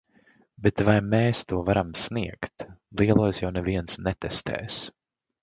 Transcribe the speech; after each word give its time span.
Bet 0.67 0.81
vai 0.87 0.95
mēs 1.09 1.41
to 1.51 1.59
varam 1.67 1.91
sniegt. 2.05 2.65
Lielos 3.03 3.43
jau 3.45 3.53
neviens 3.59 4.01
netestēs. 4.09 4.83